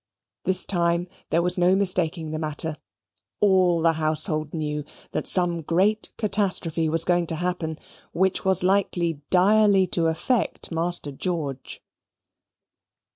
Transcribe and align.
This 0.45 0.65
time 0.65 1.07
there 1.29 1.43
was 1.43 1.59
no 1.59 1.75
mistaking 1.75 2.31
the 2.31 2.39
matter; 2.39 2.77
all 3.39 3.83
the 3.83 3.93
household 4.01 4.51
knew 4.51 4.83
that 5.11 5.27
some 5.27 5.61
great 5.61 6.11
catastrophe 6.17 6.89
was 6.89 7.05
going 7.05 7.27
to 7.27 7.35
happen 7.35 7.77
which 8.11 8.43
was 8.43 8.63
likely 8.63 9.21
direly 9.29 9.85
to 9.91 10.07
affect 10.07 10.71
Master 10.71 11.11
George. 11.11 11.83